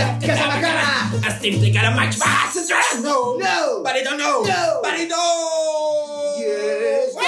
[0.00, 1.26] left, cause I'm a gonna.
[1.26, 3.02] I simply gotta march my asses around.
[3.02, 3.82] No, No.
[3.84, 4.42] but I don't know.
[4.42, 4.80] No.
[4.82, 6.40] but I don't.
[6.40, 7.20] Yes, Wow.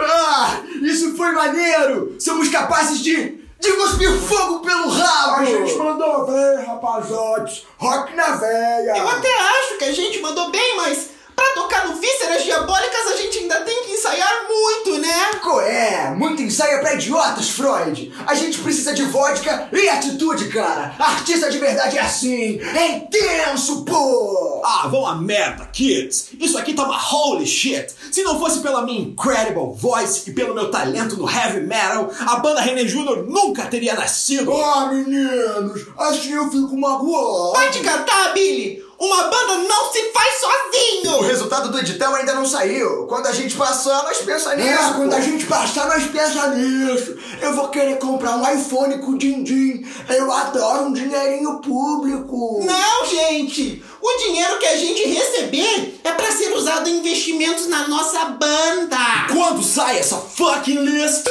[0.00, 2.16] Ah, isso foi maneiro!
[2.18, 5.36] Somos capazes de, de cuspir fogo pelo rabo!
[5.36, 7.66] A gente mandou ver, rapazotes.
[7.78, 8.96] Rock na veia.
[8.96, 11.10] Eu até acho que a gente mandou bem, mas
[11.54, 15.30] tocar no Vísceras Diabólicas a gente ainda tem que ensaiar muito, né?
[15.66, 16.10] É?
[16.10, 18.12] Muito ensaio é pra idiotas, Freud!
[18.26, 20.94] A gente precisa de vodka e atitude, cara!
[20.98, 22.60] Artista de verdade é assim!
[22.60, 24.62] É intenso, pô!
[24.64, 26.30] Ah, vão a merda, kids!
[26.38, 27.92] Isso aqui tá uma holy shit!
[28.10, 32.36] Se não fosse pela minha incredible voice e pelo meu talento no heavy metal, a
[32.36, 34.52] banda René Júnior nunca teria nascido!
[34.52, 37.52] Ah, meninos, assim eu fico magoado.
[37.52, 38.82] Vai te cantar, Billy!
[38.98, 41.22] Uma banda não se faz sozinho!
[41.54, 43.06] Resultado do edital ainda não saiu.
[43.06, 44.68] Quando a gente passar, nós pensa nisso.
[44.68, 45.16] É, quando pô.
[45.16, 47.16] a gente passar, nós pensa nisso.
[47.40, 49.86] Eu vou querer comprar um iPhone com din-din.
[50.08, 52.64] Eu adoro um dinheirinho público.
[52.64, 53.84] Não, gente!
[54.00, 58.96] O dinheiro que a gente receber é pra ser usado em investimentos na nossa banda!
[59.32, 61.24] Quando sai essa fucking list?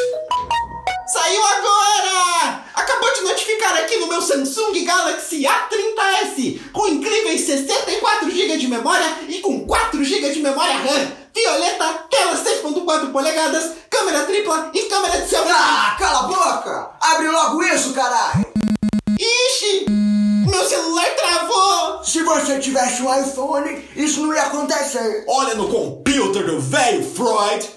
[1.07, 2.02] Saiu agora!
[3.83, 10.01] Aqui no meu Samsung Galaxy A30s com incríveis 64 GB de memória e com 4
[10.01, 11.11] GB de memória RAM.
[11.35, 15.51] Violeta, tela 6.4 polegadas, câmera tripla e câmera de selfie.
[15.53, 16.91] Ah, cala a boca!
[17.01, 18.45] Abre logo isso, caralho!
[19.19, 19.85] Ixi!
[19.89, 22.05] Meu celular travou!
[22.05, 25.25] Se você tivesse um iPhone, isso não ia acontecer.
[25.27, 27.69] Olha no computer do velho Freud!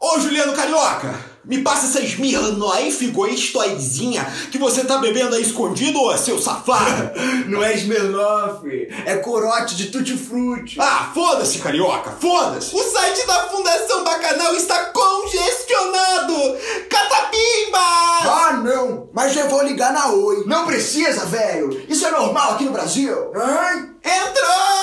[0.00, 6.16] Ô Juliano Carioca, me passa essa Smirnoff gostoizinha que você tá bebendo aí escondido, ô
[6.16, 7.10] seu safado!
[7.48, 8.68] Não é Smirnoff,
[9.06, 10.78] é corote de tutti-frutti.
[10.78, 12.76] Ah, foda-se, Carioca, foda-se!
[12.76, 16.58] O site da Fundação Bacanal está congestionado!
[16.90, 17.78] Catapimba!
[17.78, 19.08] Ah, não.
[19.14, 20.44] Mas eu vou ligar na Oi.
[20.46, 21.84] Não precisa, velho!
[21.88, 23.32] Isso é normal aqui no Brasil!
[23.34, 23.94] Hein?
[24.04, 24.77] Entrou!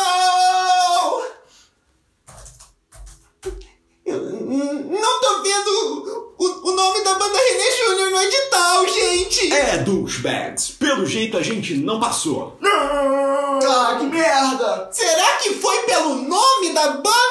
[4.55, 9.53] Não tô vendo o, o nome da banda René Júnior no edital, gente!
[9.53, 12.57] É, douchebags, pelo jeito a gente não passou.
[12.63, 14.89] Ah, que merda!
[14.91, 17.24] Será que foi pelo nome da banda?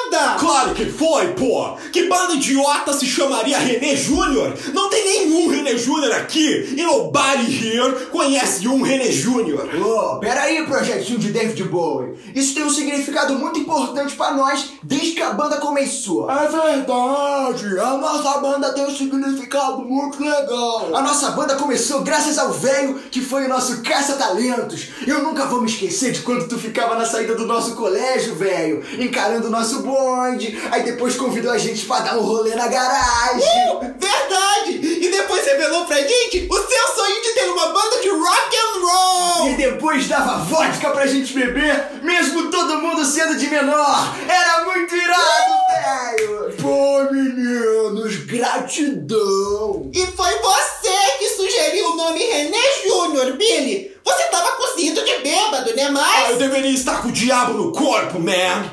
[0.65, 1.77] Claro que foi, pô!
[1.91, 4.51] Que banda idiota se chamaria René Júnior?
[4.73, 6.73] Não tem nenhum René Júnior aqui!
[6.75, 9.69] E nobody here conhece um René Júnior!
[9.75, 12.15] Ô, peraí, projetinho de David Bowie.
[12.33, 16.29] Isso tem um significado muito importante pra nós desde que a banda começou.
[16.31, 17.79] É verdade.
[17.79, 20.95] A nossa banda tem um significado muito legal.
[20.95, 24.87] A nossa banda começou graças ao velho que foi o nosso caça-talentos.
[25.05, 28.83] Eu nunca vou me esquecer de quando tu ficava na saída do nosso colégio, velho,
[28.99, 30.54] encarando o nosso bonde.
[30.71, 33.47] Aí depois convidou a gente pra dar um rolê na garagem.
[33.71, 34.79] Uh, verdade!
[34.81, 38.79] E depois revelou pra gente o seu sonho de ter uma banda de rock and
[38.85, 39.49] roll!
[39.49, 44.15] E depois dava vodka pra gente beber, mesmo todo mundo sendo de menor.
[44.27, 46.55] Era muito irado, velho.
[46.61, 49.89] Pô, meninos, gratidão.
[49.93, 53.95] E foi você que sugeriu o nome René Júnior, Billy!
[54.03, 58.19] Você tava cozido de bêbado, né, Ah, eu deveria estar com o diabo no corpo,
[58.19, 58.69] man!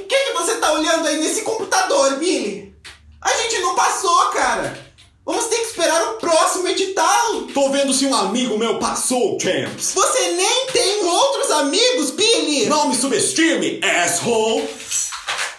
[0.00, 2.74] O que, que você tá olhando aí nesse computador, Billy?
[3.20, 4.90] A gente não passou, cara!
[5.26, 7.42] Vamos ter que esperar o próximo edital!
[7.52, 9.92] Tô vendo se um amigo meu passou, champs!
[9.94, 12.66] Você nem tem outros amigos, Billy!
[12.66, 14.66] Não me subestime, asshole!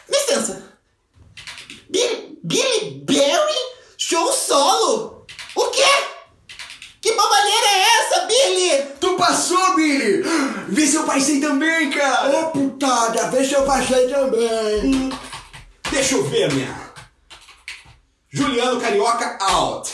[0.09, 0.71] Licença!
[1.89, 3.59] Billy, Billy Barry?
[3.97, 5.25] Show solo?
[5.55, 5.85] O quê?
[6.99, 8.83] Que bobalheira é essa, Billy?
[8.99, 10.23] Tu passou, Billy?
[10.69, 12.51] Vê se eu passei também, cara.
[12.55, 15.11] Ô, putada, vê se eu passei também.
[15.91, 16.75] Deixa eu ver, minha.
[18.31, 19.91] Juliano Carioca out.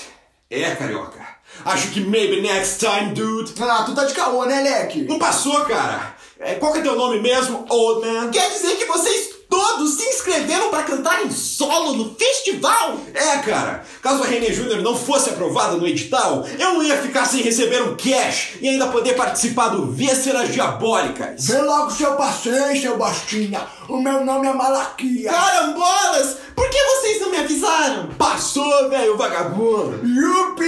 [0.50, 1.28] É, Carioca.
[1.66, 3.54] Acho que maybe next time, dude.
[3.62, 5.02] Ah, tu tá de caô, né, Leque?
[5.02, 6.16] Não passou, cara.
[6.40, 8.30] É, qual que é teu nome mesmo, old man?
[8.32, 13.00] Quer dizer que vocês todos se inscreveram pra cantar em solo no festival?
[13.12, 13.84] É, cara.
[14.04, 17.82] Caso a René Júnior não fosse aprovada no edital, eu não ia ficar sem receber
[17.82, 21.48] um cash e ainda poder participar do Vísceras Diabólicas.
[21.48, 23.66] Vê logo se eu passei, seu Bastinha.
[23.90, 25.32] O meu nome é Malaquia.
[25.32, 26.38] Carambolas!
[26.56, 28.10] Por que vocês não me avisaram?
[28.16, 30.06] Passou, velho vagabundo.
[30.06, 30.68] Yupi!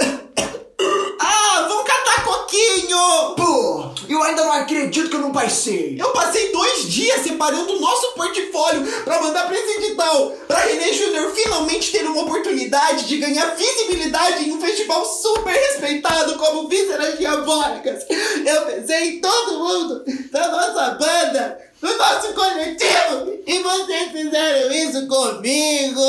[1.22, 3.34] Ah, vão catar coquinho!
[3.36, 5.96] Pô, eu ainda não acredito que eu não passei.
[5.98, 10.92] Eu passei dois dias separando o nosso portfólio pra mandar pra esse edital, pra René
[10.92, 17.18] Júnior finalmente ter uma oportunidade de ganhar visibilidade em um festival super respeitado como Vísceras
[17.18, 18.04] Diabólicas.
[18.08, 25.06] Eu pensei em todo mundo, da nossa banda, do nosso coletivo, e vocês fizeram isso
[25.06, 26.00] comigo!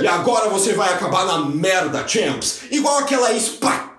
[0.00, 2.60] E agora você vai acabar na merda, champs.
[2.70, 3.32] Igual aquela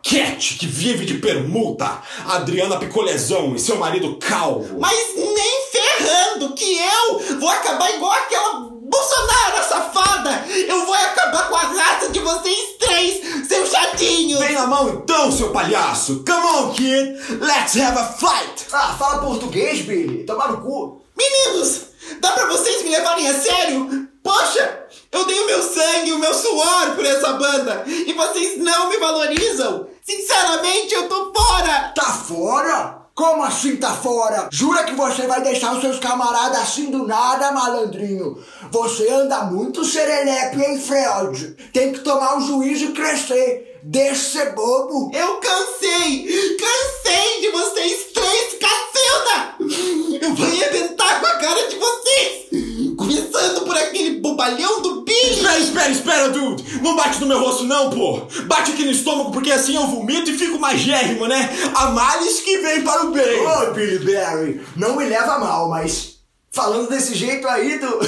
[0.04, 2.02] espaquete que vive de permuta.
[2.28, 4.80] Adriana Picolezão e seu marido calvo.
[4.80, 10.46] Mas nem ferrando que eu vou acabar igual aquela Bolsonaro safada!
[10.68, 14.40] Eu vou acabar com a raça de vocês três, seus chatinhos!
[14.40, 16.24] Vem na mão então, seu palhaço.
[16.28, 17.18] Come on, kid.
[17.40, 18.66] Let's have a fight.
[18.72, 20.26] Ah, fala português, Billy.
[20.26, 21.02] Toma no cu.
[21.18, 21.82] Meninos,
[22.20, 24.10] dá pra vocês me levarem a sério?
[24.22, 28.90] Poxa, eu dei o meu sangue, o meu suor por essa banda e vocês não
[28.90, 29.93] me valorizam!
[30.06, 31.94] Sinceramente, eu tô fora!
[31.96, 33.04] Tá fora?
[33.16, 34.50] Como assim tá fora?
[34.52, 38.38] Jura que você vai deixar os seus camaradas assim do nada, malandrinho?
[38.70, 41.56] Você anda muito serelepe, hein, Freud?
[41.72, 43.73] Tem que tomar um juízo e crescer.
[43.86, 45.12] Deixa de ser bobo.
[45.14, 46.26] Eu cansei!
[46.58, 49.56] Cansei de vocês três, cacilda!
[50.22, 52.96] Eu vou arrebentar com a cara de vocês!
[52.96, 55.32] Começando por aquele bobalhão do Billy!
[55.34, 56.82] Espera, espera, espera, dude.
[56.82, 58.22] Não bate no meu rosto não, pô.
[58.46, 61.50] Bate aqui no estômago porque assim eu vomito e fico magérrimo, né?
[61.76, 63.46] A males que vem para o bem.
[63.46, 66.20] Ô, Billy Barry, não me leva a mal, mas
[66.52, 68.00] falando desse jeito aí, tu.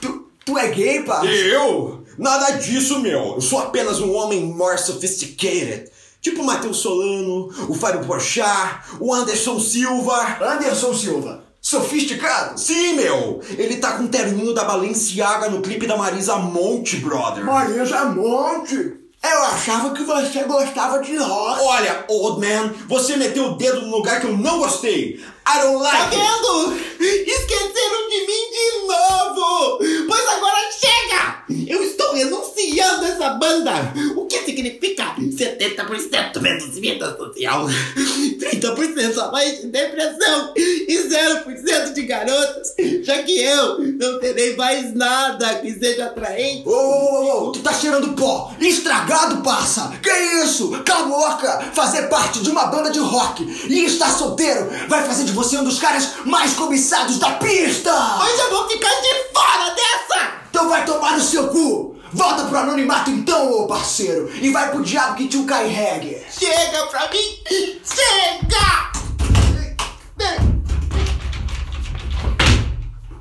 [0.00, 1.24] Tu, tu é gay, pá?
[1.24, 1.97] Eu?
[2.18, 3.34] Nada disso, meu.
[3.34, 5.88] Eu sou apenas um homem more sophisticated.
[6.20, 10.38] Tipo o Matheus Solano, o Fábio Porchat, o Anderson Silva.
[10.42, 12.58] Anderson Silva, sofisticado?
[12.58, 13.40] Sim, meu.
[13.56, 17.44] Ele tá com o terninho da Balenciaga no clipe da Marisa Monte, brother.
[17.44, 18.98] Marisa Monte.
[19.22, 21.60] Eu achava que você gostava de rock.
[21.62, 25.20] Olha, old man, você meteu o dedo no lugar que eu não gostei.
[25.50, 26.22] I don't Tá like it.
[26.22, 26.78] vendo?
[27.00, 29.78] Esqueceram de mim de novo!
[30.06, 31.44] Pois agora chega!
[31.66, 33.72] Eu estou renunciando a essa banda!
[34.16, 42.02] O que significa 70% menos vida social, 30% a mais de depressão e 0% de
[42.02, 46.68] garotas, já que eu não terei mais nada que seja atraente.
[46.68, 48.52] Ô, ô, ô, tu tá cheirando pó.
[48.60, 49.92] Estragado, parça.
[50.02, 50.10] Que
[50.44, 50.70] isso?
[50.84, 51.70] Cala a boca.
[51.72, 55.62] Fazer parte de uma banda de rock e estar solteiro vai fazer de você um
[55.62, 57.92] dos caras mais cobiçados da pista.
[58.20, 60.32] Hoje eu vou ficar de fora dessa!
[60.50, 61.96] Então vai tomar no seu cu.
[62.12, 64.28] Volta pro anonimato então, ô parceiro.
[64.42, 66.20] E vai pro diabo que te carregue.
[66.28, 67.80] Chega pra mim!
[67.84, 68.88] Chega!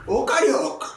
[0.07, 0.89] Ô carioca,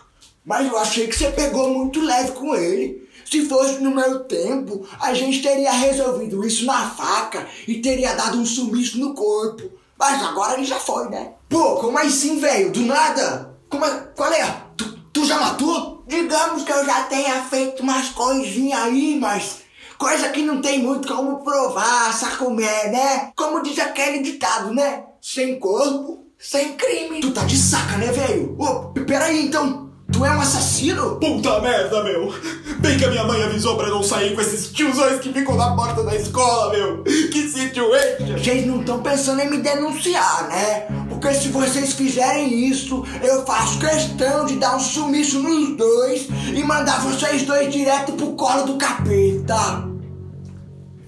[0.43, 3.07] mas eu achei que você pegou muito leve com ele.
[3.31, 8.39] Se fosse no meu tempo, a gente teria resolvido isso na faca e teria dado
[8.39, 9.80] um sumiço no corpo.
[10.01, 11.33] Mas agora ele já foi, né?
[11.47, 12.73] Pô, como assim, velho?
[12.73, 13.55] Do nada?
[13.69, 13.91] Como é?
[14.17, 14.63] Qual é?
[14.75, 16.03] Tu, tu já matou?
[16.07, 19.59] Digamos que eu já tenha feito umas coisinhas aí, mas
[19.99, 23.33] coisa que não tem muito como provar, sabe como é, né?
[23.37, 25.05] Como diz aquele ditado, né?
[25.21, 27.21] Sem corpo, sem crime.
[27.21, 28.57] Tu tá de saca, né, velho?
[28.59, 29.90] Ô, peraí, então.
[30.21, 31.17] Tu é um assassino?
[31.17, 32.35] Puta merda, meu!
[32.79, 35.75] Bem que a minha mãe avisou pra não sair com esses tiozões que ficam na
[35.75, 37.03] porta da escola, meu!
[37.05, 38.37] Que situation!
[38.37, 40.89] Vocês não estão pensando em me denunciar, né?
[41.09, 46.63] Porque se vocês fizerem isso, eu faço questão de dar um sumiço nos dois e
[46.65, 49.89] mandar vocês dois direto pro colo do capeta.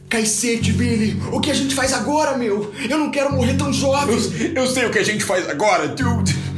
[0.09, 1.23] Cacete, Billy.
[1.31, 2.73] O que a gente faz agora, meu?
[2.89, 4.17] Eu não quero morrer tão jovem.
[4.55, 6.52] Eu, eu sei o que a gente faz agora, dude!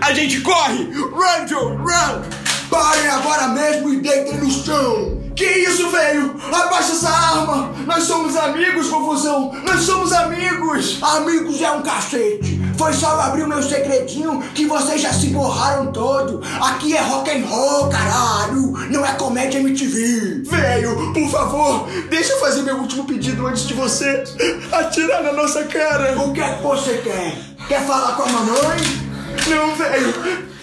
[0.00, 0.84] A gente corre!
[0.92, 2.22] Run, Joe, run!
[2.70, 5.20] Parem agora mesmo e deitem no chão.
[5.36, 6.34] Que isso, velho?
[6.52, 7.72] Abaixa essa arma!
[7.86, 9.52] Nós somos amigos, confusão!
[9.64, 10.98] Nós somos amigos!
[11.02, 12.60] Amigos é um cacete.
[12.78, 16.42] Foi só eu abrir o meu segredinho que vocês já se borraram todo.
[16.60, 18.72] Aqui é rock and roll, caralho.
[18.90, 20.42] Não é comédia MTV.
[20.44, 24.24] Velho, por favor, deixa eu fazer meu último pedido antes de você
[24.72, 26.18] atirar na nossa cara.
[26.22, 27.34] O que é que você quer?
[27.68, 29.01] Quer falar com a mamãe?
[29.48, 30.14] Não, velho,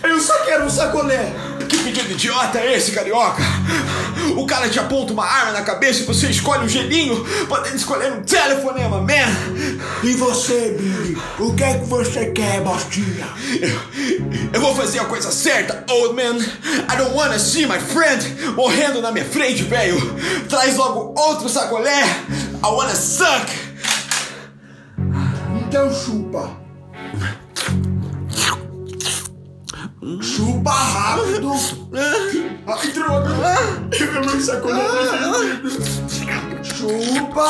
[0.04, 1.32] eu só quero um sacolé.
[1.68, 3.44] Que pedido idiota é esse, carioca?
[4.36, 8.12] O cara te aponta uma arma na cabeça e você escolhe um gelinho, podendo escolher
[8.12, 9.80] um telefonema, man!
[10.04, 11.18] E você, Billy?
[11.40, 13.28] O que é que você quer, bostinha?
[13.62, 13.80] Eu,
[14.54, 16.38] eu vou fazer a coisa certa, old man!
[16.38, 19.98] I don't wanna see my friend morrendo na minha frente, velho!
[20.50, 22.02] Traz logo outro sacolé!
[22.02, 23.46] I wanna suck!
[25.68, 26.69] Então chupa.
[30.22, 31.51] Chupa rápido.
[32.68, 33.29] Ai, droga.
[34.00, 34.22] Eu não
[34.62, 35.70] preferido.
[36.63, 37.50] Chupa.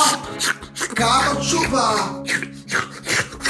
[0.92, 2.24] Acaba de chupar.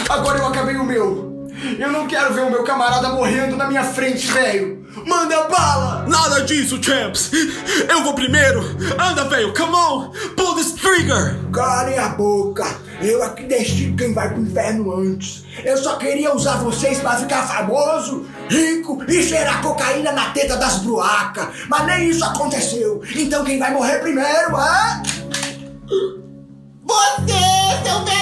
[0.09, 1.47] Agora eu acabei o meu.
[1.77, 4.79] Eu não quero ver o meu camarada morrendo na minha frente, velho.
[5.05, 6.05] Manda bala!
[6.07, 7.31] Nada disso, champs!
[7.87, 8.61] Eu vou primeiro!
[8.99, 9.53] Anda, velho!
[9.53, 10.11] Come on!
[10.35, 11.37] Pull this trigger!
[11.53, 12.65] Calem a boca.
[13.01, 15.45] Eu aqui decido quem vai pro inferno antes.
[15.63, 20.79] Eu só queria usar vocês pra ficar famoso, rico e cheirar cocaína na teta das
[20.79, 21.47] bruacas.
[21.69, 23.01] Mas nem isso aconteceu.
[23.15, 25.03] Então quem vai morrer primeiro, é?
[26.85, 28.18] Você, seu!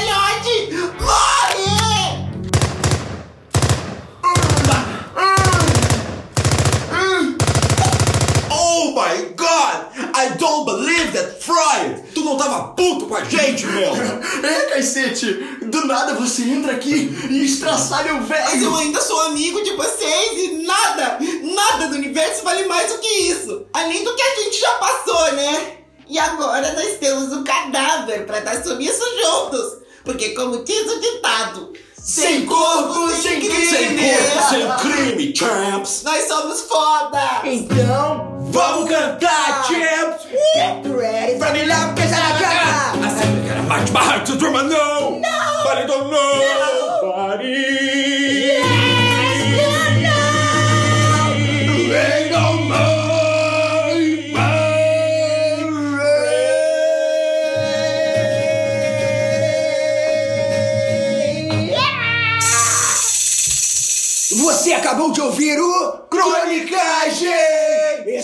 [16.28, 18.76] Você entra aqui e estraçalha o Mas eu velho!
[18.76, 23.66] ainda sou amigo de vocês e nada, nada do universo vale mais do que isso.
[23.74, 25.72] Além do que a gente já passou, né?
[26.10, 29.78] E agora nós temos um cadáver pra dar sumiço juntos.
[30.04, 33.66] Porque como diz o ditado, Sem corpo, sem crime!
[33.66, 36.04] Sem corpo, sem crime, champs!
[36.04, 37.42] nós somos foda!
[37.46, 40.24] Então, Vamos cantar, champs!
[40.56, 42.96] get ready pra me lá porque já vai acabar.
[42.98, 45.20] I said I gotta march my heart to drum a no!
[45.20, 45.47] No!
[45.70, 47.02] I don't know!
[47.02, 48.17] Nobody!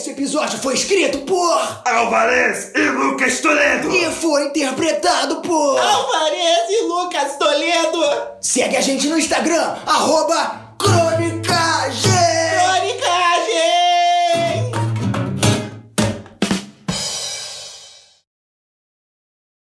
[0.03, 3.89] Esse episódio foi escrito por Alvarez e Lucas Toledo!
[3.89, 5.79] e foi interpretado por.
[5.79, 8.03] Alvarez e Lucas Toledo!
[8.41, 10.62] Segue a gente no Instagram, arroba